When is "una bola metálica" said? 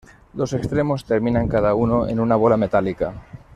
2.19-3.13